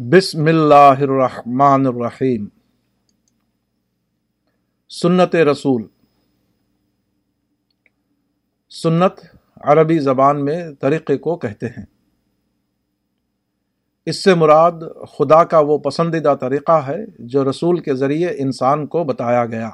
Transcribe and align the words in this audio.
بسم 0.00 0.44
اللہ 0.44 0.74
الرحمن 0.74 1.86
الرحیم۔ 1.86 2.46
سنت 4.88 5.36
رسول۔ 5.36 5.86
سنت 8.70 9.12
عربی 9.56 9.98
زبان 9.98 10.44
میں 10.44 10.70
طریقے 10.80 11.18
کو 11.18 11.36
کہتے 11.36 11.66
ہیں۔ 11.66 11.84
اس 14.06 14.24
سے 14.24 14.34
مراد 14.34 14.72
خدا 15.18 15.44
کا 15.44 15.58
وہ 15.58 15.78
پسندیدہ 15.78 16.34
طریقہ 16.40 16.86
ہے 16.86 17.06
جو 17.18 17.50
رسول 17.50 17.80
کے 17.80 17.94
ذریعے 17.94 18.28
انسان 18.38 18.86
کو 18.86 19.04
بتایا 19.04 19.46
گیا۔ 19.46 19.70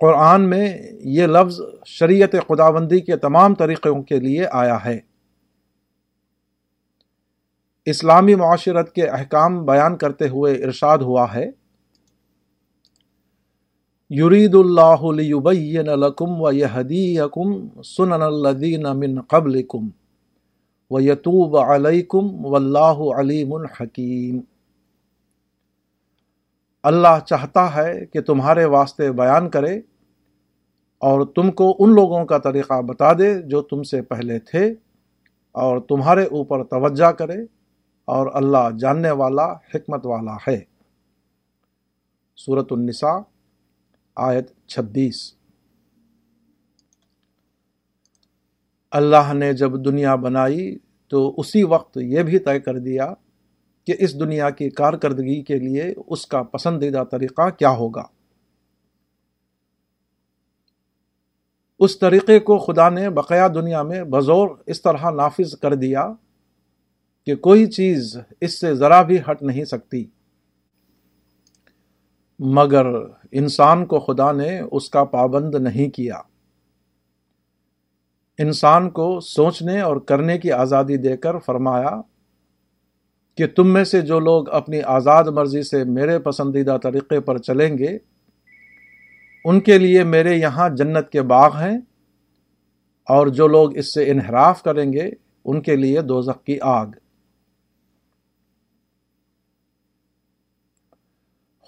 قرآن 0.00 0.50
میں 0.50 0.78
یہ 0.92 1.26
لفظ 1.26 1.60
شریعت 1.86 2.32
خداوندی 2.32 3.00
کے 3.00 3.16
تمام 3.16 3.54
طریقوں 3.54 4.02
کے 4.02 4.20
لیے 4.20 4.44
آیا 4.52 4.84
ہے۔ 4.84 5.11
اسلامی 7.86 8.34
معاشرت 8.34 8.92
کے 8.92 9.06
احکام 9.06 9.64
بیان 9.66 9.96
کرتے 9.96 10.28
ہوئے 10.28 10.54
ارشاد 10.54 10.98
ہوا 10.98 11.26
ہے، 11.34 11.50
یرید 14.10 14.54
اللہ 14.54 15.04
لیبین 15.12 15.86
لکم 16.00 16.42
و 16.42 16.52
یہدیکم 16.52 17.80
سنن 17.82 18.22
الذین 18.22 18.82
من 18.82 19.20
قبلکم 19.20 19.88
و 20.90 21.00
یتوب 21.00 21.56
علیکم 21.56 22.46
واللہ 22.46 23.20
علیم 23.20 23.52
حکیم۔ 23.80 24.40
اللہ 26.82 27.18
چاہتا 27.26 27.74
ہے 27.74 28.06
کہ 28.06 28.20
تمہارے 28.20 28.64
واسطے 28.64 29.10
بیان 29.12 29.50
کرے 29.50 29.76
اور 30.98 31.26
تم 31.26 31.50
کو 31.50 31.76
ان 31.78 31.94
لوگوں 31.94 32.24
کا 32.24 32.38
طریقہ 32.38 32.80
بتا 32.82 33.12
دے 33.12 33.34
جو 33.42 33.62
تم 33.62 33.82
سے 33.82 34.02
پہلے 34.02 34.38
تھے 34.38 34.74
اور 35.52 35.80
تمہارے 35.80 36.24
اوپر 36.24 36.64
توجہ 36.64 37.10
کرے۔ 37.12 37.61
اور 38.04 38.26
اللہ 38.34 38.76
جاننے 38.78 39.10
والا 39.10 39.52
حکمت 39.52 40.06
والا 40.06 40.36
ہے۔ 40.48 40.64
صورت 42.36 42.66
النساء، 42.70 43.18
آیت 44.16 44.66
چھبیس۔ 44.66 45.34
اللہ 48.90 49.32
نے 49.32 49.52
جب 49.52 49.84
دنیا 49.84 50.14
بنائی 50.14 50.78
تو 51.08 51.34
اسی 51.36 51.62
وقت 51.62 51.98
یہ 52.02 52.22
بھی 52.22 52.38
طے 52.38 52.60
کر 52.60 52.78
دیا 52.78 53.14
کہ 53.86 53.94
اس 53.98 54.20
دنیا 54.20 54.50
کی 54.50 54.70
کارکردگی 54.70 55.42
کے 55.42 55.58
لیے 55.58 55.94
اس 56.06 56.26
کا 56.26 56.42
پسندیدہ 56.42 57.04
طریقہ 57.10 57.50
کیا 57.50 57.70
ہوگا۔ 57.70 58.02
اس 61.78 61.98
طریقے 61.98 62.40
کو 62.40 62.58
خدا 62.58 62.88
نے 62.88 63.10
بقیہ 63.10 63.48
دنیا 63.48 63.82
میں 63.82 64.04
بزور 64.04 64.48
اس 64.66 64.82
طرح 64.82 65.10
نافذ 65.10 65.54
کر 65.54 65.74
دیا 65.74 66.12
کہ 67.26 67.36
کوئی 67.36 67.66
چیز 67.66 68.16
اس 68.40 68.60
سے 68.60 68.74
ذرا 68.74 69.02
بھی 69.02 69.18
ہٹ 69.20 69.42
نہیں 69.42 69.64
سکتی۔ 69.64 70.04
مگر 72.38 72.86
انسان 73.32 73.86
کو 73.86 74.00
خدا 74.00 74.32
نے 74.32 74.60
اس 74.60 74.90
کا 74.90 75.04
پابند 75.04 75.54
نہیں 75.54 75.90
کیا۔ 75.90 76.16
انسان 78.38 78.90
کو 78.90 79.20
سوچنے 79.20 79.80
اور 79.80 79.96
کرنے 79.96 80.38
کی 80.38 80.52
آزادی 80.52 80.96
دے 80.96 81.16
کر 81.16 81.38
فرمایا 81.38 82.00
کہ 83.36 83.46
تم 83.46 83.72
میں 83.72 83.84
سے 83.84 84.00
جو 84.00 84.20
لوگ 84.20 84.48
اپنی 84.48 84.82
آزاد 84.82 85.24
مرضی 85.24 85.62
سے 85.62 85.84
میرے 85.84 86.18
پسندیدہ 86.18 86.76
طریقے 86.82 87.20
پر 87.20 87.38
چلیں 87.38 87.78
گے، 87.78 87.98
ان 89.44 89.60
کے 89.60 89.78
لیے 89.78 90.04
میرے 90.04 90.36
یہاں 90.36 90.68
جنت 90.68 91.10
کے 91.10 91.22
باغ 91.22 91.56
ہیں 91.56 91.78
اور 93.08 93.26
جو 93.26 93.46
لوگ 93.46 93.76
اس 93.76 93.94
سے 93.94 94.10
انحراف 94.10 94.62
کریں 94.62 94.92
گے، 94.92 95.10
ان 95.44 95.62
کے 95.62 95.76
لیے 95.76 96.02
دوزخ 96.02 96.44
کی 96.44 96.58
آگ۔ 96.60 96.86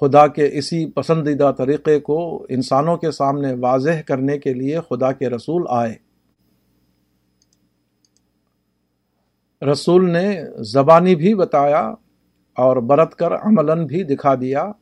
خدا 0.00 0.26
کے 0.26 0.48
اسی 0.52 0.86
پسندیدہ 0.86 1.52
طریقے 1.58 2.00
کو 2.00 2.46
انسانوں 2.48 2.96
کے 2.96 3.10
سامنے 3.10 3.54
واضح 3.60 4.02
کرنے 4.06 4.38
کے 4.38 4.54
لیے 4.54 4.80
خدا 4.90 5.12
کے 5.12 5.28
رسول 5.28 5.62
آئے۔ 5.68 5.94
رسول 9.72 10.10
نے 10.10 10.42
زبانی 10.58 11.14
بھی 11.14 11.34
بتایا 11.34 11.94
اور 12.56 12.76
برت 12.76 13.14
کر 13.14 13.34
عملاً 13.34 13.86
بھی 13.86 14.02
دکھا 14.02 14.34
دیا 14.34 14.72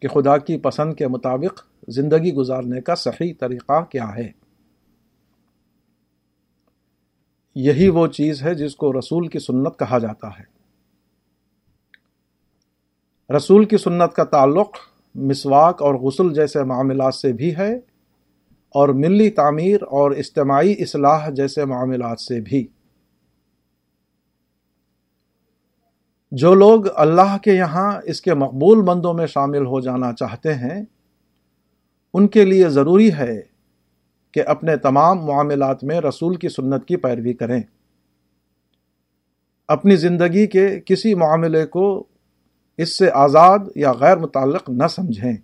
کہ 0.00 0.08
خدا 0.08 0.38
کی 0.38 0.58
پسند 0.58 0.94
کے 0.94 1.08
مطابق 1.08 1.62
زندگی 1.88 2.32
گزارنے 2.32 2.80
کا 2.80 2.94
صحیح 2.94 3.32
طریقہ 3.40 3.84
کیا 3.84 4.16
ہے۔ 4.16 4.32
یہی 7.54 7.88
وہ 7.88 8.06
چیز 8.06 8.42
ہے 8.42 8.54
جس 8.54 8.76
کو 8.76 8.98
رسول 8.98 9.28
کی 9.28 9.38
سنت 9.38 9.78
کہا 9.78 9.98
جاتا 9.98 10.28
ہے۔ 10.28 10.49
رسول 13.36 13.64
کی 13.64 13.76
سنت 13.76 14.14
کا 14.14 14.24
تعلق 14.24 14.76
مسواک 15.14 15.82
اور 15.82 15.94
غسل 15.94 16.34
جیسے 16.34 16.62
معاملات 16.62 17.14
سے 17.14 17.32
بھی 17.32 17.56
ہے 17.56 17.76
اور 18.68 18.88
ملی 18.88 19.30
تعمیر 19.30 19.82
اور 19.82 20.10
اجتماعی 20.10 20.72
اصلاح 20.78 21.30
جیسے 21.30 21.64
معاملات 21.64 22.20
سے 22.20 22.40
بھی۔ 22.40 22.66
جو 26.32 26.54
لوگ 26.54 26.84
اللہ 26.94 27.38
کے 27.42 27.52
یہاں 27.52 28.00
اس 28.04 28.22
کے 28.22 28.34
مقبول 28.34 28.82
بندوں 28.82 29.14
میں 29.14 29.26
شامل 29.26 29.66
ہو 29.66 29.80
جانا 29.80 30.12
چاہتے 30.12 30.54
ہیں، 30.54 30.84
ان 32.14 32.28
کے 32.28 32.44
لیے 32.44 32.68
ضروری 32.68 33.12
ہے 33.12 33.42
کہ 34.32 34.42
اپنے 34.46 34.76
تمام 34.76 35.18
معاملات 35.18 35.84
میں 35.84 36.00
رسول 36.00 36.36
کی 36.36 36.48
سنت 36.48 36.84
کی 36.86 36.96
پیروی 36.96 37.32
کریں۔ 37.32 37.62
اپنی 39.68 39.96
زندگی 39.96 40.46
کے 40.46 40.80
کسی 40.86 41.14
معاملے 41.14 41.66
کو 41.66 42.06
اس 42.82 42.98
سے 42.98 43.10
آزاد 43.10 43.58
یا 43.74 43.92
غیر 43.92 44.16
متعلق 44.16 44.70
نہ 44.70 44.86
سمجھیں۔ 44.86 45.36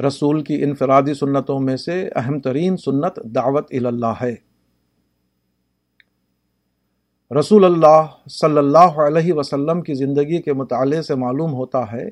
رسول 0.00 0.44
کی 0.44 0.62
انفرادی 0.62 1.14
سنتوں 1.14 1.60
میں 1.60 1.76
سے 1.76 2.10
اہم 2.14 2.40
ترین 2.40 2.76
سنت 2.76 3.16
دعوت 3.24 3.66
اللہ 3.70 4.22
ہے۔ 4.22 4.34
رسول 7.38 7.64
اللہ 7.64 8.28
صلی 8.30 8.58
اللہ 8.58 9.00
علیہ 9.06 9.32
وسلم 9.32 9.82
کی 9.82 9.94
زندگی 9.94 10.42
کے 10.42 10.52
مطالعے 10.52 11.02
سے 11.02 11.14
معلوم 11.14 11.52
ہوتا 11.52 11.92
ہے 11.92 12.08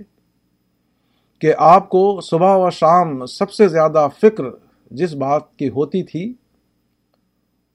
کہ 1.38 1.54
آپ 1.58 1.88
کو 1.88 2.20
صبح 2.20 2.56
و 2.56 2.70
شام 2.70 3.26
سب 3.26 3.52
سے 3.52 3.68
زیادہ 3.68 4.08
فکر 4.20 4.44
جس 4.91 5.14
بات 5.14 5.56
کی 5.56 5.68
ہوتی 5.68 6.02
تھی 6.02 6.34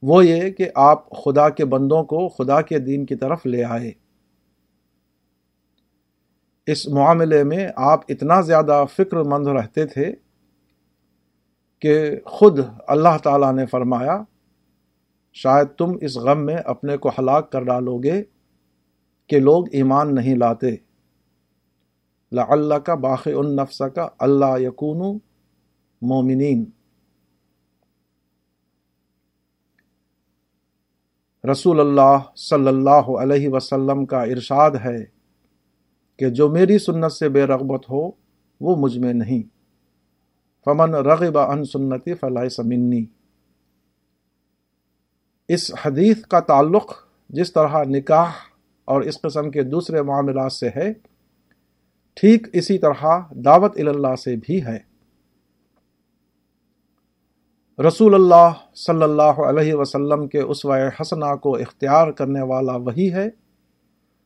وہ 0.02 0.26
یہ 0.26 0.50
کہ 0.50 0.70
آپ 0.74 1.10
خدا 1.10 1.48
کے 1.48 1.64
بندوں 1.64 2.04
کو 2.04 2.28
خدا 2.28 2.60
کے 2.62 2.78
دین 2.78 3.06
کی 3.06 3.16
طرف 3.16 3.46
لے 3.46 3.64
آئے۔ 3.64 3.92
اس 6.66 6.88
معاملے 6.88 7.44
میں 7.44 7.68
آپ 7.76 8.00
اتنا 8.08 8.40
زیادہ 8.40 8.84
فکر 8.92 9.16
مند 9.16 9.46
رہتے 9.46 9.86
تھے 9.86 10.12
کہ 11.78 12.20
خود 12.24 12.58
اللہ 12.88 13.18
تعالیٰ 13.22 13.52
نے 13.52 13.66
فرمایا، 13.66 14.22
شاید 15.32 15.66
تم 15.78 15.92
اس 16.00 16.16
غم 16.16 16.46
میں 16.46 16.56
اپنے 16.56 16.96
کو 16.96 17.08
ہلاک 17.08 17.52
کر 17.52 17.62
ڈالو 17.62 17.98
گے 17.98 18.22
کہ 19.26 19.38
لوگ 19.38 19.64
ایمان 19.72 20.14
نہیں 20.14 20.36
لاتے۔ 20.36 20.76
اللہ 22.48 22.74
کا 22.74 22.94
باخ 22.94 23.28
ان 23.34 23.56
نفس 23.56 23.82
کا 23.94 24.08
اللہ 24.18 24.58
یقون 24.58 25.18
مومنین۔ 26.02 26.64
رسول 31.44 31.80
اللہ 31.80 32.18
صلی 32.36 32.68
اللہ 32.68 33.10
علیہ 33.20 33.48
وسلم 33.48 34.06
کا 34.06 34.22
ارشاد 34.22 34.70
ہے 34.84 35.04
کہ 36.16 36.28
جو 36.28 36.48
میری 36.48 36.78
سنت 36.78 37.12
سے 37.12 37.28
بے 37.28 37.44
رغبت 37.44 37.90
ہو، 37.90 38.10
وہ 38.60 38.76
مجھ 38.76 38.98
میں 38.98 39.12
نہیں۔ 39.12 39.42
فمن 40.64 40.94
رغب 40.94 41.38
ان 41.38 41.64
سنتی 41.64 42.14
فلاح 42.14 42.48
سمنی 42.48 43.04
اس 45.48 45.72
حدیث 45.84 46.22
کا 46.22 46.40
تعلق 46.40 46.92
جس 47.28 47.52
طرح 47.52 47.84
نکاح 47.84 48.30
اور 48.84 49.00
اس 49.00 49.20
قسم 49.20 49.50
کے 49.50 49.62
دوسرے 49.62 50.02
معاملات 50.02 50.52
سے 50.52 50.68
ہے، 50.76 50.92
ٹھیک 52.14 52.46
اسی 52.52 52.78
طرح 52.78 53.06
دعوت 53.30 53.78
اللہ 53.78 54.14
سے 54.16 54.36
بھی 54.36 54.64
ہے۔ 54.64 54.78
رسول 57.86 58.14
اللہ 58.14 58.52
صلی 58.74 59.02
اللہ 59.02 59.22
علیہ 59.22 59.74
وسلم 59.74 60.28
کے 60.28 60.40
اسوہ 60.40 60.76
حسنہ 61.00 61.36
کو 61.36 61.56
اختیار 61.56 62.10
کرنے 62.10 62.42
والا 62.42 62.76
وہی 62.76 63.12
ہے 63.12 63.28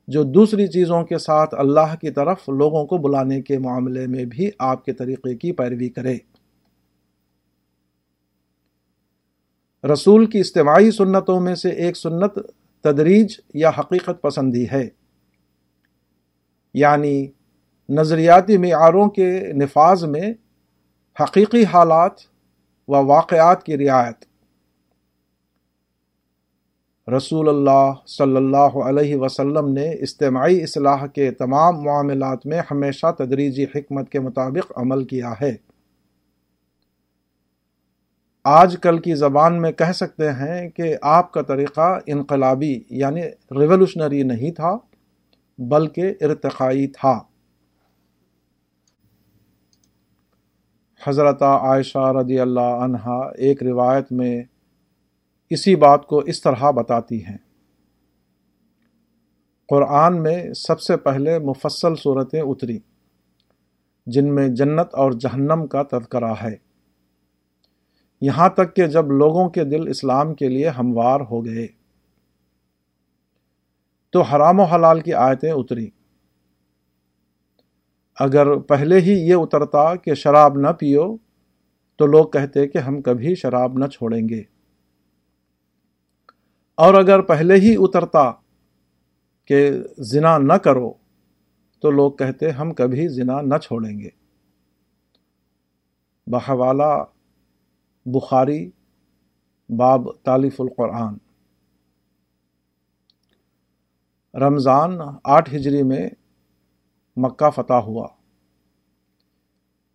جو 0.08 0.22
دوسری 0.22 0.66
چیزوں 0.66 1.04
کے 1.04 1.18
ساتھ 1.18 1.54
اللہ 1.58 1.94
کی 2.00 2.10
طرف 2.10 2.48
لوگوں 2.48 2.86
کو 2.86 2.98
بلانے 2.98 3.42
کے 3.42 3.58
معاملے 3.58 4.06
میں 4.06 4.24
بھی 4.24 4.50
آپ 4.58 4.84
کے 4.84 4.92
طریقے 4.92 5.36
کی 5.36 5.52
پیروی 5.52 5.88
کرے۔ 5.88 6.18
رسول 9.92 10.26
کی 10.26 10.40
اجتماعی 10.40 10.90
سنتوں 10.90 11.40
میں 11.40 11.54
سے 11.54 11.68
ایک 11.68 11.96
سنت 11.96 12.38
تدریج 12.80 13.40
یا 13.54 13.70
حقیقت 13.78 14.22
پسندی 14.22 14.66
ہے۔ 14.72 14.88
یعنی 16.74 17.26
نظریاتی 17.88 18.56
معیاروں 18.56 19.10
کے 19.10 19.52
نفاذ 19.52 20.04
میں 20.04 20.32
حقیقی 21.20 21.64
حالات 21.64 22.31
و 22.88 23.06
واقعات 23.06 23.64
کی 23.64 23.78
رعایت۔ 23.78 24.24
رسول 27.10 27.48
اللہ 27.48 27.92
صلی 28.06 28.36
اللہ 28.36 28.78
علیہ 28.84 29.16
وسلم 29.16 29.72
نے 29.72 29.90
اجتماعی 29.90 30.62
اصلاح 30.62 31.06
کے 31.06 31.30
تمام 31.30 31.82
معاملات 31.82 32.46
میں 32.46 32.60
ہمیشہ 32.70 33.06
تدریجی 33.18 33.64
حکمت 33.64 34.08
کے 34.08 34.20
مطابق 34.20 34.72
عمل 34.76 35.04
کیا 35.04 35.32
ہے۔ 35.40 35.56
آج 38.44 38.76
کل 38.82 38.98
کی 38.98 39.14
زبان 39.14 39.62
میں 39.62 39.72
کہہ 39.72 39.92
سکتے 39.92 40.30
ہیں 40.30 40.70
کہ 40.70 40.96
آپ 41.02 41.32
کا 41.32 41.42
طریقہ 41.42 41.98
انقلابی 42.06 42.82
یعنی 42.90 43.22
ریولوشنری 43.60 44.22
نہیں 44.22 44.50
تھا، 44.50 44.76
بلکہ 45.58 46.14
ارتقائی 46.20 46.86
تھا۔ 46.86 47.20
حضرت 51.06 51.42
عائشہ 51.42 52.12
رضی 52.22 52.40
اللہ 52.40 52.60
عنہا 52.60 53.30
ایک 53.38 53.62
روایت 53.62 54.12
میں 54.12 54.42
اسی 55.50 55.76
بات 55.76 56.06
کو 56.06 56.18
اس 56.18 56.42
طرح 56.42 56.70
بتاتی 56.70 57.24
ہیں۔ 57.24 57.36
قرآن 59.68 60.22
میں 60.22 60.52
سب 60.52 60.80
سے 60.80 60.96
پہلے 60.96 61.38
مفصل 61.38 61.94
صورتیں 61.96 62.40
اتری، 62.40 62.78
جن 64.06 64.34
میں 64.34 64.48
جنت 64.48 64.94
اور 64.94 65.12
جہنم 65.12 65.66
کا 65.66 65.82
تذکرہ 65.82 66.32
ہے۔ 66.42 66.56
یہاں 68.20 68.48
تک 68.48 68.76
کہ 68.76 68.86
جب 68.86 69.10
لوگوں 69.10 69.48
کے 69.48 69.64
دل 69.64 69.88
اسلام 69.88 70.34
کے 70.34 70.48
لیے 70.48 70.68
ہموار 70.68 71.20
ہو 71.20 71.44
گئے، 71.44 71.66
تو 74.10 74.22
حرام 74.22 74.60
و 74.60 74.64
حلال 74.64 75.00
کی 75.00 75.14
آیتیں 75.14 75.52
اتری۔ 75.52 75.90
اگر 78.18 78.56
پہلے 78.56 79.00
ہی 79.00 79.12
یہ 79.12 79.34
اترتا 79.34 79.96
کہ 79.96 80.14
شراب 80.14 80.58
نہ 80.58 80.68
پیو، 80.78 81.16
تو 81.96 82.06
لوگ 82.06 82.26
کہتے 82.28 82.68
کہ 82.68 82.78
ہم 82.78 83.02
کبھی 83.02 83.34
شراب 83.34 83.78
نہ 83.78 83.86
چھوڑیں 83.86 84.28
گے۔ 84.28 84.42
اور 86.74 86.94
اگر 86.94 87.20
پہلے 87.20 87.54
ہی 87.54 87.76
اترتا 87.78 88.32
کہ 89.44 89.70
زنا 89.98 90.38
نہ 90.38 90.52
کرو، 90.52 90.92
تو 91.80 91.90
لوگ 91.90 92.12
کہتے 92.12 92.50
ہم 92.50 92.72
کبھی 92.72 93.08
زنا 93.08 93.40
نہ 93.40 93.58
چھوڑیں 93.58 93.98
گے۔ 93.98 94.08
بحوالہ 96.26 97.04
بخاری، 98.06 98.70
باب 99.68 100.22
تالیف 100.22 100.60
القرآن۔ 100.60 101.14
رمضان 104.34 104.98
آٹھ 105.24 105.54
ہجری 105.54 105.82
میں 105.82 106.10
مکہ 107.16 107.50
فتح 107.50 107.72
ہوا۔ 107.72 108.08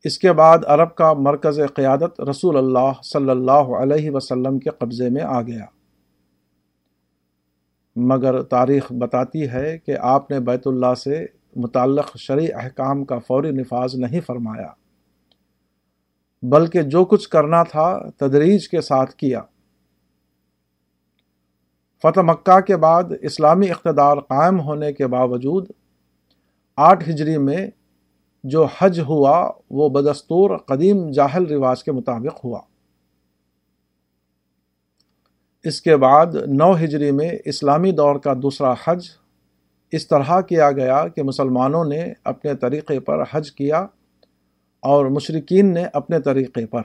اس 0.04 0.20
کے 0.20 0.34
بعد 0.34 0.58
عرب 0.68 0.96
کا 0.96 1.14
مرکز 1.14 1.60
قیادت 1.76 2.22
رسول 2.22 2.58
اللہ 2.58 3.02
صلی 3.04 3.30
اللہ 3.30 3.74
علیہ 3.80 4.12
وسلم 4.12 4.60
کے 4.60 4.70
قبضے 4.70 5.10
میں 5.10 5.22
آ 5.22 5.42
گیا۔ 5.42 5.66
مگر 7.96 8.42
تاریخ 8.42 8.92
بتاتی 8.92 9.50
ہے 9.50 9.78
کہ 9.78 9.98
آپ 10.00 10.32
نے 10.32 10.40
بیت 10.40 10.68
اللہ 10.68 10.94
سے 10.94 11.26
متعلق 11.56 12.18
شرعی 12.18 12.54
احکام 12.54 13.06
کا 13.06 13.20
فوری 13.20 13.52
نفاذ 13.52 13.96
نہیں 13.96 14.22
فرمایا، 14.22 14.68
بلکہ 16.44 16.82
جو 16.82 17.06
کچھ 17.06 17.30
کرنا 17.30 17.64
تھا 17.64 18.10
تدریج 18.18 18.70
کے 18.70 18.82
ساتھ 18.82 19.16
کیا۔ 19.16 19.42
فتح 22.04 22.20
مکہ 22.20 22.60
کے 22.60 22.78
بعد 22.78 23.04
اسلامی 23.22 23.70
اقتدار 23.72 24.18
قائم 24.18 24.60
ہونے 24.60 24.94
کے 24.94 25.08
باوجود 25.08 25.72
آٹھ 26.78 27.10
ہجری 27.10 27.38
میں 27.38 27.68
جو 28.44 28.68
حج 28.78 29.00
ہوا، 29.00 29.52
وہ 29.70 29.90
بدستور 29.90 30.58
قدیم 30.58 31.12
جاہل 31.12 31.46
رواج 31.46 31.84
کے 31.84 31.92
مطابق 31.92 32.46
ہوا۔ 32.46 32.60
اس 35.64 35.82
کے 35.82 35.98
بعد 35.98 36.26
نو 36.48 36.76
ہجری 36.76 37.12
میں 37.12 37.32
اسلامی 37.46 37.92
دور 37.92 38.16
کا 38.16 38.34
دوسرا 38.34 38.74
حج 38.88 39.06
اس 39.92 40.08
طرح 40.08 40.42
کیا 40.42 40.72
گیا 40.72 41.08
کہ 41.08 41.24
مسلمانوں 41.24 41.86
نے 41.86 42.14
اپنے 42.24 42.56
طریقے 42.56 43.00
پر 43.00 43.24
حج 43.32 43.52
کیا 43.52 43.80
اور 44.80 45.06
مشرقین 45.06 45.74
نے 45.74 45.86
اپنے 45.94 46.20
طریقے 46.20 46.66
پر۔ 46.66 46.82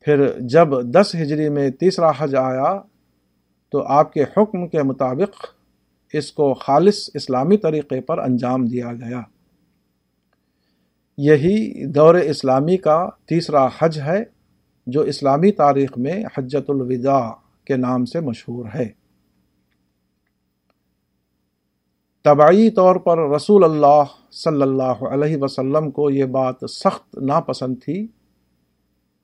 پھر 0.00 0.40
جب 0.40 0.68
دس 0.82 1.14
ہجری 1.14 1.48
میں 1.48 1.70
تیسرا 1.70 2.10
حج 2.18 2.34
آیا 2.34 2.80
تو 3.68 3.82
آپ 3.82 4.12
کے 4.12 4.22
حکم 4.22 4.68
کے 4.68 4.82
مطابق 4.82 5.46
اس 6.12 6.32
کو 6.32 6.54
خالص 6.54 7.10
اسلامی 7.14 7.56
طریقے 7.56 8.00
پر 8.00 8.18
انجام 8.18 8.66
دیا 8.66 8.92
گیا۔ 8.92 9.22
یہی 11.18 11.86
دور 11.86 12.14
اسلامی 12.14 12.76
کا 12.76 13.08
تیسرا 13.26 13.68
حج 13.78 13.98
ہے، 13.98 14.24
جو 14.86 15.00
اسلامی 15.00 15.52
تاریخ 15.52 15.98
میں 15.98 16.24
حجت 16.38 16.70
الوداع 16.70 17.30
کے 17.64 17.76
نام 17.76 18.04
سے 18.04 18.20
مشہور 18.20 18.64
ہے۔ 18.74 18.88
طبعی 22.24 22.70
طور 22.70 22.96
پر 22.96 23.30
رسول 23.30 23.64
اللہ 23.64 24.02
صلی 24.32 24.62
اللہ 24.62 24.82
علیہ 24.82 25.36
وسلم 25.40 25.90
کو 25.90 26.10
یہ 26.10 26.24
بات 26.24 26.54
سخت 26.70 27.18
ناپسند 27.18 27.74
تھی 27.84 28.06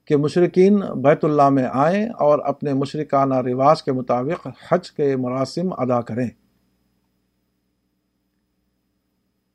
کہ 0.05 0.17
مشرقین 0.17 0.81
بیت 0.97 1.25
اللہ 1.25 1.49
میں 1.49 1.67
آئیں 1.73 2.07
اور 2.07 2.39
اپنے 2.39 2.75
مشرکانہ 2.75 3.35
رواج 3.35 3.83
کے 3.83 3.93
مطابق 3.93 4.49
حج 4.69 4.93
کے 4.93 5.17
مراسم 5.17 5.73
ادا 5.73 6.01
کریں۔ 6.01 6.29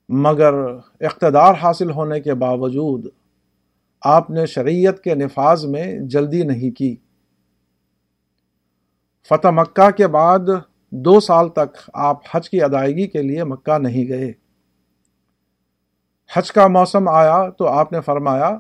مگر 0.10 0.54
اقتدار 1.00 1.54
حاصل 1.64 1.92
ہونے 1.92 2.20
کے 2.20 2.34
باوجود 2.34 3.06
آپ 4.02 4.30
نے 4.30 4.46
شریعت 4.46 5.00
کے 5.00 5.16
نفاذ 5.16 5.66
میں 5.66 6.00
جلدی 6.00 6.44
نہیں 6.44 6.72
کی۔ 6.72 6.96
فتح 9.30 9.48
مکہ 9.48 9.92
کے 9.92 10.08
بعد 10.08 10.40
دو 10.92 11.20
سال 11.20 11.50
تک 11.50 11.90
آپ 11.94 12.18
حج 12.32 12.50
کی 12.50 12.62
ادائیگی 12.62 13.08
کے 13.08 13.22
لیے 13.22 13.44
مکہ 13.44 13.78
نہیں 13.78 14.08
گئے۔ 14.08 14.34
حج 16.34 16.52
کا 16.52 16.68
موسم 16.68 17.08
آیا 17.08 17.50
تو 17.50 17.68
آپ 17.68 17.92
نے 17.92 18.02
فرمایا 18.02 18.58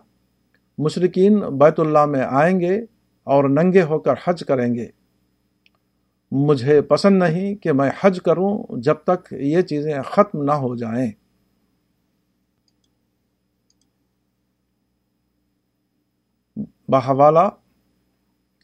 مشرقین 0.77 1.39
بیت 1.39 1.79
اللہ 1.79 2.05
میں 2.05 2.25
آئیں 2.29 2.59
گے 2.59 2.79
اور 3.23 3.43
ننگے 3.43 3.81
ہو 3.81 3.99
کر 3.99 4.13
حج 4.27 4.43
کریں 4.47 4.75
گے۔ 4.75 4.87
مجھے 6.31 6.81
پسند 6.81 7.23
نہیں 7.23 7.55
کہ 7.55 7.73
میں 7.73 7.91
حج 8.01 8.19
کروں 8.25 8.63
جب 8.69 8.95
تک 9.05 9.33
یہ 9.33 9.61
چیزیں 9.61 10.01
ختم 10.05 10.43
نہ 10.43 10.51
ہو 10.51 10.75
جائیں۔ 10.75 11.11
بحوالہ 16.87 17.49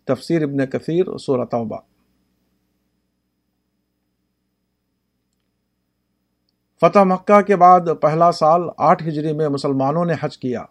تفسیر 0.03 0.43
ابن 0.43 0.65
کثیر 0.65 1.17
سورہ 1.17 1.45
توبہ۔ 1.45 1.77
فتح 6.81 6.99
مکہ 6.99 7.41
کے 7.41 7.55
بعد 7.55 7.79
پہلا 8.01 8.31
سال 8.31 8.61
آٹھ 8.77 9.03
ہجری 9.03 9.33
میں 9.33 9.49
مسلمانوں 9.49 10.05
نے 10.05 10.13
حج 10.21 10.37
کیا۔ 10.37 10.65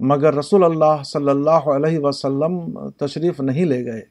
مگر 0.00 0.34
رسول 0.34 0.64
اللہ 0.64 1.02
صلی 1.02 1.28
اللہ 1.28 1.50
علیہ 1.50 1.98
وسلم 2.02 2.88
تشریف 2.90 3.40
نہیں 3.40 3.64
لے 3.64 3.84
گئے۔ 3.84 4.02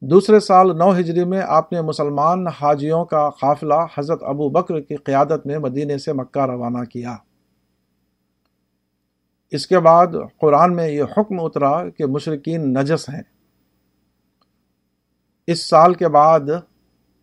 دوسرے 0.00 0.40
سال 0.40 0.78
نو 0.78 0.92
ہجری 0.98 1.24
میں 1.24 1.42
آپ 1.46 1.72
نے 1.72 1.82
مسلمان 1.82 2.46
حاجیوں 2.46 3.04
کا 3.04 3.30
قافلہ 3.30 3.86
حضرت 3.98 4.22
ابو 4.22 4.48
بکر 4.48 4.80
کی 4.80 4.96
قیادت 4.96 5.46
میں 5.46 5.58
مدینے 5.58 5.98
سے 5.98 6.12
مکہ 6.12 6.46
روانہ 6.46 6.84
کیا۔ 6.84 7.16
اس 9.50 9.66
کے 9.66 9.78
بعد 9.78 10.06
قرآن 10.40 10.76
میں 10.76 10.88
یہ 10.88 11.02
حکم 11.02 11.40
اترا 11.40 11.88
کہ 11.88 12.06
مشرقین 12.06 12.74
نجس 12.74 13.08
ہیں۔ 13.08 13.22
اس 15.46 15.68
سال 15.68 15.94
کے 15.94 16.08
بعد 16.08 16.40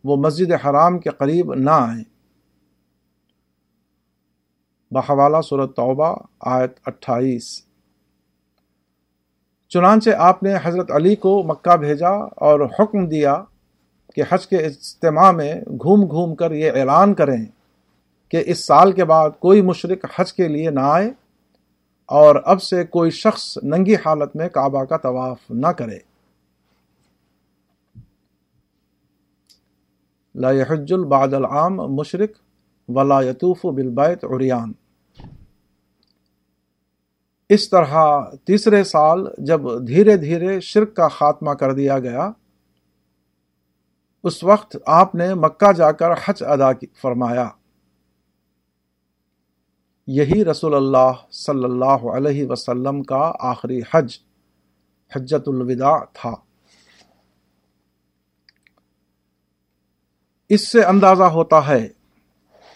وہ 0.03 0.17
مسجد 0.17 0.65
حرام 0.65 1.00
کے 1.00 1.10
قریب 1.10 1.53
نہ 1.53 1.69
آئیں۔ 1.69 2.03
بحوالہ 4.91 5.38
صورت 5.50 5.75
توبہ 5.75 6.15
آیت 6.39 6.79
اٹھائیس۔ 6.86 7.62
چنانچہ 9.69 10.10
آپ 10.10 10.43
نے 10.43 10.55
حضرت 10.63 10.91
علی 10.91 11.15
کو 11.15 11.43
مکہ 11.43 11.77
بھیجا 11.77 12.10
اور 12.36 12.60
حکم 12.79 13.07
دیا 13.07 13.43
کہ 14.15 14.24
حج 14.29 14.48
کے 14.48 14.57
اجتماع 14.57 15.31
میں 15.31 15.55
گھوم 15.55 16.10
گھوم 16.10 16.36
کر 16.36 16.51
یہ 16.51 16.72
اعلان 16.75 17.13
کریں 17.13 17.46
کہ 18.29 18.43
اس 18.46 18.65
سال 18.65 18.91
کے 18.91 19.05
بعد 19.05 19.29
کوئی 19.39 19.62
مشرق 19.62 20.05
حج 20.15 20.34
کے 20.34 20.48
لیے 20.48 20.69
نہ 20.69 20.79
آئے۔ 20.79 21.26
اور 22.09 22.35
اب 22.45 22.61
سے 22.61 22.83
کوئی 22.83 23.11
شخص 23.11 23.57
ننگی 23.63 23.95
حالت 23.95 24.35
میں 24.35 24.49
کعبہ 24.49 24.83
کا 24.83 24.97
طواف 24.97 25.37
نہ 25.49 25.67
کرے۔ 25.67 25.97
لا 30.35 30.51
يحج 30.51 30.93
البعد 30.93 31.33
العام 31.33 31.75
مشرق 31.75 32.29
ولا 32.89 33.21
یطوف 33.21 33.65
بالبیت 33.65 34.23
عریان 34.23 34.73
اس 37.49 37.69
طرح 37.69 37.95
تیسرے 38.45 38.83
سال 38.83 39.27
جب 39.37 39.61
دھیرے 39.87 40.17
دھیرے 40.17 40.59
شرک 40.59 40.95
کا 40.95 41.07
خاتمہ 41.07 41.51
کر 41.51 41.73
دیا 41.73 41.99
گیا، 41.99 42.31
اس 44.23 44.43
وقت 44.43 44.77
آپ 44.85 45.15
نے 45.15 45.33
مکہ 45.33 45.71
جا 45.71 45.91
کر 45.91 46.11
حج 46.25 46.43
ادا 46.47 46.71
فرمایا۔ 47.01 47.49
یہی 50.07 50.45
رسول 50.45 50.75
اللہ 50.75 51.11
صلی 51.31 51.63
اللہ 51.63 52.09
علیہ 52.15 52.47
وسلم 52.47 53.03
کا 53.03 53.31
آخری 53.39 53.81
حج 53.93 54.17
حجت 55.15 55.47
الوداع 55.47 55.97
تھا۔ 56.13 56.33
اس 60.49 60.71
سے 60.71 60.83
اندازہ 60.83 61.23
ہوتا 61.23 61.67
ہے 61.67 61.87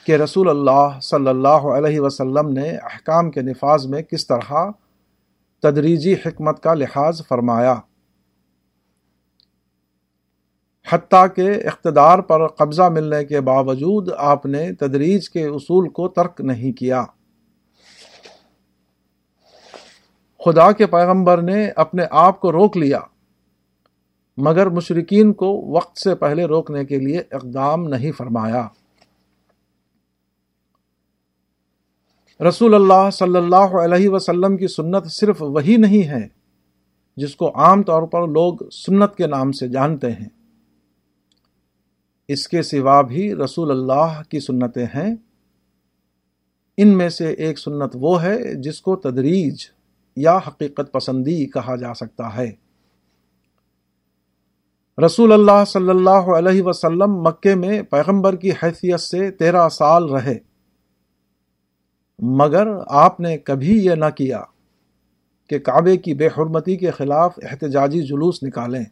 کہ 0.06 0.12
رسول 0.12 0.50
اللہ 0.50 1.00
صلی 1.02 1.28
اللہ 1.28 1.48
علیہ 1.48 2.00
وسلم 2.00 2.50
نے 2.50 2.70
احکام 2.70 3.32
کے 3.32 3.42
نفاذ 3.42 3.86
میں 3.86 4.02
کس 4.02 4.28
طرح 4.28 4.54
تدریجی 5.62 6.14
حکمت 6.14 6.64
کا 6.64 6.74
لحاظ 6.74 7.22
فرمایا۔ 7.28 7.76
حتیٰ 10.90 11.28
کہ 11.36 11.50
اقتدار 11.68 12.20
پر 12.20 12.48
قبضہ 12.48 12.90
ملنے 12.90 13.26
کے 13.26 13.42
باوجود 13.42 14.10
آپ 14.18 14.46
نے 14.46 14.74
تدریج 14.74 15.30
کے 15.30 15.46
اصول 15.46 15.90
کو 15.90 16.08
ترک 16.08 16.42
نہیں 16.42 16.72
کیا۔ 16.72 17.04
خدا 20.46 20.72
کے 20.72 20.86
پیغمبر 20.86 21.42
نے 21.42 21.70
اپنے 21.76 22.04
آپ 22.12 22.40
کو 22.40 22.52
روک 22.52 22.78
لیا، 22.78 23.00
مگر 24.38 24.70
مشرقین 24.70 25.34
کو 25.34 25.72
وقت 25.72 26.00
سے 26.00 26.16
پہلے 26.16 26.46
روکنے 26.46 26.86
کے 26.86 27.00
لیے 27.00 27.22
اقدام 27.32 27.88
نہیں 27.88 28.12
فرمایا۔ 28.12 28.68
رسول 32.50 32.76
اللہ 32.76 33.10
صلی 33.14 33.38
اللہ 33.38 33.94
علیہ 33.96 34.10
وسلم 34.10 34.58
کی 34.58 34.68
سنت 34.68 35.08
صرف 35.12 35.42
وہی 35.42 35.78
نہیں 35.78 36.08
ہے 36.08 36.28
جس 37.18 37.36
کو 37.36 37.52
عام 37.56 37.84
طور 37.84 38.04
پر 38.04 38.28
لوگ 38.28 38.70
سنت 38.72 39.16
کے 39.16 39.28
نام 39.28 39.52
سے 39.52 39.68
جانتے 39.68 40.12
ہیں۔ 40.12 40.30
اس 42.28 42.48
کے 42.48 42.62
سوا 42.62 43.02
بھی 43.02 43.36
رسول 43.36 43.72
اللہ 43.72 44.22
کی 44.30 44.40
سنتیں 44.40 44.86
ہیں۔ 44.86 45.16
ان 46.78 46.98
میں 46.98 47.10
سے 47.10 47.30
ایک 47.30 47.60
سنت 47.60 47.92
وہ 47.94 48.24
ہے 48.24 48.56
جس 48.56 48.82
کو 48.82 48.96
تدریج 48.96 49.56
یا 50.16 50.38
حقیقت 50.48 50.92
پسندی 50.92 51.46
کہا 51.46 51.76
جا 51.76 51.94
سکتا 51.94 52.36
ہے۔ 52.36 52.52
رسول 55.06 55.34
اللہ 55.34 55.66
صلی 55.68 55.90
اللہ 55.90 56.10
علیہ 56.10 56.62
وسلم 56.64 57.22
مکے 57.22 57.56
میں 57.56 57.82
پیغمبر 57.82 58.36
کی 58.36 58.52
حیثیت 58.52 59.00
سے 59.00 59.32
تیرہ 59.32 59.70
سال 59.70 60.10
رہے۔ 60.10 60.40
مگر 62.20 62.68
آپ 62.88 63.20
نے 63.20 63.38
کبھی 63.38 63.86
یہ 63.86 63.92
نہ 63.92 64.06
کیا 64.18 64.44
کہ 65.50 65.60
کعبے 65.60 65.98
کی 65.98 66.14
بے 66.14 66.28
حرمتی 66.28 66.78
کے 66.78 66.92
خلاف 66.92 67.40
احتجاجی 67.44 68.02
جلوس 68.02 68.44
نکالیں۔ 68.44 68.84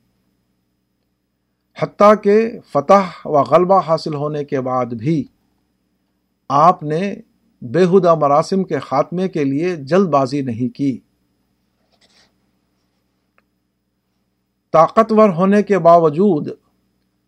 حتیٰ 1.82 2.14
کہ 2.24 2.60
فتح 2.72 3.28
و 3.28 3.42
غلبہ 3.42 3.82
حاصل 3.88 4.14
ہونے 4.14 4.44
کے 4.44 4.62
بعد 4.62 4.86
بھی 4.86 5.24
آپ 6.50 6.84
نے 6.84 7.16
بےحدہ 7.62 8.16
مراسم 8.16 8.64
کے 8.64 8.80
خاتمے 8.80 9.30
کے 9.30 9.44
لیے 9.44 9.76
جلد 9.76 10.08
بازی 10.08 10.42
نہیں 10.42 10.76
کی۔ 10.76 11.00
طاقتور 14.72 15.30
ہونے 15.30 15.64
کے 15.64 15.80
باوجود 15.80 16.48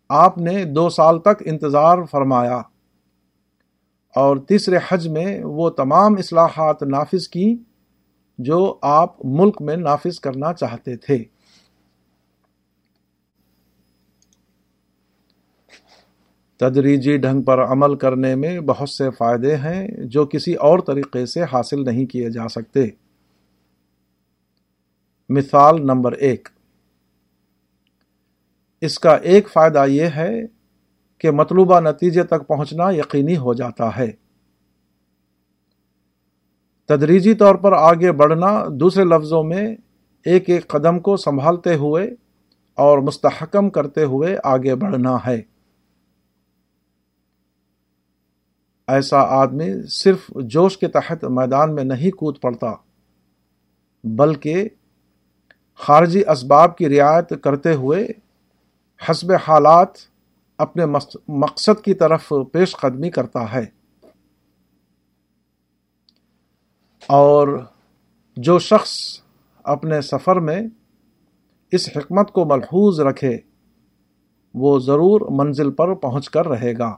آپ 0.09 0.37
نے 0.37 0.65
دو 0.65 0.89
سال 0.89 1.19
تک 1.19 1.43
انتظار 1.45 1.97
فرمایا 2.11 2.57
اور 4.15 4.37
تیسرے 4.37 4.77
حج 4.89 5.07
میں 5.07 5.43
وہ 5.43 5.69
تمام 5.69 6.13
اصلاحات 6.13 6.83
نافذ 6.83 7.27
کی 7.27 7.57
جو 8.37 8.77
آپ 8.81 9.25
ملک 9.25 9.61
میں 9.61 9.75
نافذ 9.75 10.19
کرنا 10.19 10.53
چاہتے 10.53 10.97
تھے۔ 10.97 11.23
تدریجی 16.57 17.17
ڈھنگ 17.17 17.41
پر 17.41 17.63
عمل 17.63 17.95
کرنے 17.95 18.35
میں 18.35 18.59
بہت 18.59 18.89
سے 18.89 19.09
فائدے 19.09 19.55
ہیں 19.55 19.87
جو 20.05 20.25
کسی 20.25 20.53
اور 20.53 20.79
طریقے 20.79 21.25
سے 21.25 21.43
حاصل 21.43 21.85
نہیں 21.85 22.05
کیے 22.05 22.29
جا 22.29 22.47
سکتے۔ 22.47 22.85
مثال 25.29 25.81
نمبر 25.81 26.11
ایک۔ 26.11 26.49
اس 28.81 28.99
کا 28.99 29.15
ایک 29.15 29.49
فائدہ 29.49 29.85
یہ 29.87 30.05
ہے 30.15 30.45
کہ 31.17 31.31
مطلوبہ 31.31 31.79
نتیجے 31.79 32.23
تک 32.23 32.47
پہنچنا 32.47 32.89
یقینی 32.89 33.37
ہو 33.37 33.53
جاتا 33.53 33.97
ہے۔ 33.97 34.11
تدریجی 36.85 37.33
طور 37.33 37.55
پر 37.55 37.71
آگے 37.71 38.11
بڑھنا 38.11 38.63
دوسرے 38.69 39.03
لفظوں 39.03 39.43
میں 39.43 39.75
ایک 40.25 40.49
ایک 40.49 40.67
قدم 40.67 40.99
کو 40.99 41.17
سنبھالتے 41.17 41.75
ہوئے 41.75 42.07
اور 42.77 42.97
مستحکم 42.97 43.69
کرتے 43.69 44.03
ہوئے 44.03 44.37
آگے 44.43 44.75
بڑھنا 44.75 45.17
ہے۔ 45.27 45.41
ایسا 48.87 49.21
آدمی 49.21 49.87
صرف 49.87 50.31
جوش 50.35 50.77
کے 50.77 50.87
تحت 50.87 51.23
میدان 51.23 51.75
میں 51.75 51.83
نہیں 51.83 52.11
کود 52.11 52.39
پڑتا، 52.41 52.73
بلکہ 54.03 54.69
خارجی 55.79 56.21
اسباب 56.27 56.77
کی 56.77 56.89
رعایت 56.89 57.33
کرتے 57.43 57.73
ہوئے 57.73 58.07
حسب 59.09 59.31
حالات 59.47 59.87
اپنے 60.57 60.85
مقصد 61.27 61.83
کی 61.83 61.93
طرف 61.93 62.33
پیش 62.51 62.75
قدمی 62.75 63.09
کرتا 63.09 63.53
ہے۔ 63.53 63.65
اور 67.07 67.65
جو 68.37 68.59
شخص 68.59 68.93
اپنے 69.63 70.01
سفر 70.01 70.35
میں 70.35 70.61
اس 71.71 71.89
حکمت 71.95 72.31
کو 72.31 72.45
ملحوظ 72.45 72.99
رکھے، 72.99 73.37
وہ 74.53 74.79
ضرور 74.79 75.21
منزل 75.31 75.71
پر 75.71 75.93
پہنچ 75.93 76.29
کر 76.29 76.47
رہے 76.47 76.77
گا۔ 76.77 76.97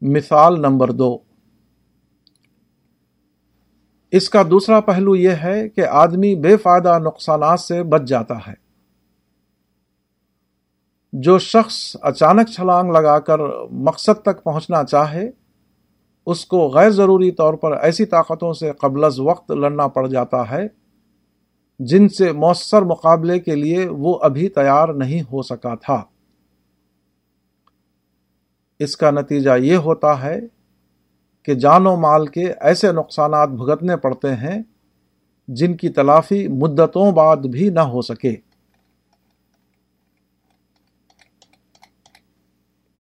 مثال 0.00 0.60
نمبر 0.60 0.90
دو۔ 0.90 1.18
اس 4.10 4.30
کا 4.30 4.42
دوسرا 4.42 4.80
پہلو 4.80 5.16
یہ 5.16 5.30
ہے 5.30 5.68
کہ 5.68 5.86
آدمی 5.86 6.34
بے 6.34 6.56
فائدہ 6.56 6.98
نقصانات 6.98 7.60
سے 7.60 7.82
بچ 7.82 8.02
جاتا 8.02 8.34
ہے۔ 8.46 8.63
جو 11.22 11.38
شخص 11.38 11.96
اچانک 12.02 12.48
چھلانگ 12.48 12.90
لگا 12.90 13.18
کر 13.18 13.38
مقصد 13.70 14.22
تک 14.22 14.42
پہنچنا 14.44 14.84
چاہے، 14.84 15.30
اس 16.26 16.46
کو 16.46 16.68
غیر 16.68 16.90
ضروری 16.90 17.30
طور 17.30 17.54
پر 17.54 17.72
ایسی 17.72 18.04
طاقتوں 18.04 18.52
سے 18.52 18.72
قبل 18.72 19.04
از 19.04 19.20
وقت 19.20 19.50
لڑنا 19.50 19.88
پڑ 19.88 20.06
جاتا 20.06 20.50
ہے، 20.50 20.66
جن 21.78 22.08
سے 22.08 22.32
مؤثر 22.32 22.82
مقابلے 22.82 23.38
کے 23.38 23.54
لیے 23.54 23.86
وہ 23.88 24.18
ابھی 24.22 24.48
تیار 24.48 24.88
نہیں 24.88 25.20
ہو 25.20 25.42
سکا 25.42 25.74
تھا۔ 25.74 26.02
اس 28.78 28.96
کا 28.96 29.10
نتیجہ 29.10 29.50
یہ 29.58 29.76
ہوتا 29.76 30.22
ہے 30.22 30.40
کہ 31.42 31.54
جان 31.54 31.86
و 31.86 31.96
مال 31.96 32.26
کے 32.26 32.52
ایسے 32.60 32.92
نقصانات 32.92 33.48
بھگتنے 33.48 33.96
پڑتے 33.96 34.34
ہیں 34.34 34.62
جن 35.48 35.76
کی 35.76 35.88
تلافی 35.88 36.48
مدتوں 36.48 37.12
بعد 37.12 37.36
بھی 37.36 37.70
نہ 37.70 37.80
ہو 37.80 38.02
سکے۔ 38.02 38.36